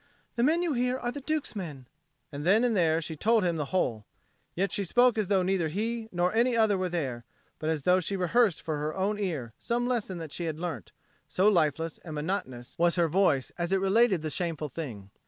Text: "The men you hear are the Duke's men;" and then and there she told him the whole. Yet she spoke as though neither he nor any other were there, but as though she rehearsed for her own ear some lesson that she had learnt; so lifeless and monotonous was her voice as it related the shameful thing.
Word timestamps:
"The 0.35 0.41
men 0.41 0.63
you 0.63 0.73
hear 0.73 0.97
are 0.97 1.11
the 1.11 1.21
Duke's 1.21 1.55
men;" 1.55 1.85
and 2.31 2.43
then 2.43 2.63
and 2.63 2.75
there 2.75 3.03
she 3.03 3.15
told 3.15 3.43
him 3.43 3.57
the 3.57 3.65
whole. 3.65 4.07
Yet 4.55 4.71
she 4.71 4.83
spoke 4.83 5.15
as 5.15 5.27
though 5.27 5.43
neither 5.43 5.67
he 5.67 6.09
nor 6.11 6.33
any 6.33 6.57
other 6.57 6.75
were 6.75 6.89
there, 6.89 7.23
but 7.59 7.69
as 7.69 7.83
though 7.83 7.99
she 7.99 8.15
rehearsed 8.15 8.63
for 8.63 8.77
her 8.77 8.95
own 8.95 9.19
ear 9.19 9.53
some 9.59 9.87
lesson 9.87 10.17
that 10.17 10.31
she 10.31 10.45
had 10.45 10.59
learnt; 10.59 10.91
so 11.29 11.47
lifeless 11.47 11.99
and 11.99 12.15
monotonous 12.15 12.73
was 12.79 12.95
her 12.95 13.07
voice 13.07 13.51
as 13.59 13.71
it 13.71 13.79
related 13.79 14.23
the 14.23 14.31
shameful 14.31 14.69
thing. 14.69 15.11